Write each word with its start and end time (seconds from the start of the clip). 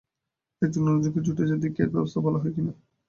অন্য 0.61 0.87
একজন 0.99 1.23
জুটেছে, 1.27 1.55
দেখি 1.63 1.79
এর 1.81 1.89
ব্যবস্থা 1.93 2.19
ভাল 2.25 2.35
হয় 2.35 2.53
কি 2.55 2.61
না। 2.61 2.73